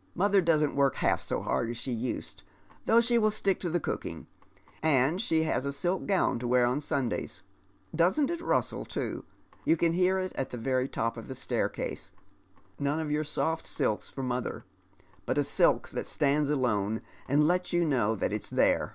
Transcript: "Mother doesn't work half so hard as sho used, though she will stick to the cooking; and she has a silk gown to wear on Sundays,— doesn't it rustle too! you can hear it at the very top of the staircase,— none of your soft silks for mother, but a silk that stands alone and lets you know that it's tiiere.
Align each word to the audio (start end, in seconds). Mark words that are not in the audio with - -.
"Mother 0.16 0.40
doesn't 0.40 0.74
work 0.74 0.96
half 0.96 1.20
so 1.20 1.42
hard 1.42 1.70
as 1.70 1.76
sho 1.76 1.92
used, 1.92 2.42
though 2.86 3.00
she 3.00 3.18
will 3.18 3.30
stick 3.30 3.60
to 3.60 3.70
the 3.70 3.78
cooking; 3.78 4.26
and 4.82 5.20
she 5.22 5.44
has 5.44 5.64
a 5.64 5.70
silk 5.72 6.06
gown 6.06 6.40
to 6.40 6.48
wear 6.48 6.66
on 6.66 6.80
Sundays,— 6.80 7.42
doesn't 7.94 8.28
it 8.28 8.40
rustle 8.40 8.84
too! 8.84 9.24
you 9.64 9.76
can 9.76 9.92
hear 9.92 10.18
it 10.18 10.32
at 10.34 10.50
the 10.50 10.58
very 10.58 10.88
top 10.88 11.16
of 11.16 11.28
the 11.28 11.36
staircase,— 11.36 12.10
none 12.80 12.98
of 12.98 13.12
your 13.12 13.22
soft 13.22 13.64
silks 13.64 14.10
for 14.10 14.24
mother, 14.24 14.64
but 15.24 15.38
a 15.38 15.44
silk 15.44 15.90
that 15.90 16.08
stands 16.08 16.50
alone 16.50 17.00
and 17.28 17.46
lets 17.46 17.72
you 17.72 17.84
know 17.84 18.16
that 18.16 18.32
it's 18.32 18.50
tiiere. 18.50 18.94